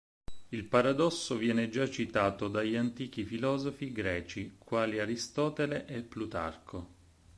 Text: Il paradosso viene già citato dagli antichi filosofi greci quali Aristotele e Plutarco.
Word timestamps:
Il 0.49 0.63
paradosso 0.65 1.37
viene 1.37 1.69
già 1.69 1.87
citato 1.87 2.47
dagli 2.47 2.75
antichi 2.75 3.23
filosofi 3.23 3.91
greci 3.91 4.55
quali 4.57 4.99
Aristotele 4.99 5.85
e 5.85 6.01
Plutarco. 6.01 6.89